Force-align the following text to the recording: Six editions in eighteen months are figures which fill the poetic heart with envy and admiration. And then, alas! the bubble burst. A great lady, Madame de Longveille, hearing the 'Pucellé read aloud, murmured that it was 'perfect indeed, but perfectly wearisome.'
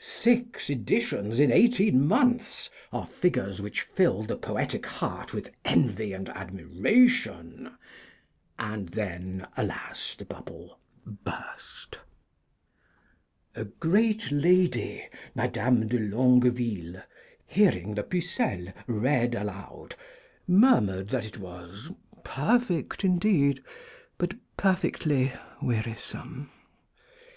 Six 0.00 0.70
editions 0.70 1.40
in 1.40 1.50
eighteen 1.50 2.06
months 2.06 2.70
are 2.92 3.04
figures 3.08 3.60
which 3.60 3.80
fill 3.80 4.22
the 4.22 4.36
poetic 4.36 4.86
heart 4.86 5.34
with 5.34 5.50
envy 5.64 6.12
and 6.12 6.28
admiration. 6.28 7.74
And 8.60 8.90
then, 8.90 9.48
alas! 9.56 10.14
the 10.14 10.24
bubble 10.24 10.78
burst. 11.04 11.98
A 13.56 13.64
great 13.64 14.30
lady, 14.30 15.04
Madame 15.34 15.88
de 15.88 15.98
Longveille, 15.98 17.02
hearing 17.44 17.96
the 17.96 18.04
'Pucellé 18.04 18.72
read 18.86 19.34
aloud, 19.34 19.96
murmured 20.46 21.08
that 21.08 21.24
it 21.24 21.38
was 21.38 21.90
'perfect 22.22 23.02
indeed, 23.02 23.64
but 24.16 24.34
perfectly 24.56 25.32
wearisome.' 25.60 26.52